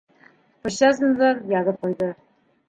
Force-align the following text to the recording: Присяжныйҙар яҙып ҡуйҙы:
Присяжныйҙар 0.67 1.45
яҙып 1.53 1.79
ҡуйҙы: 1.85 2.09